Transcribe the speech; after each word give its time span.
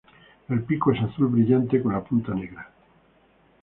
El 0.49 0.63
pico 0.63 0.91
es 0.91 0.99
azul 0.99 1.27
brillante 1.27 1.79
con 1.79 1.93
la 1.93 2.03
punta 2.03 2.33
negra. 2.33 2.71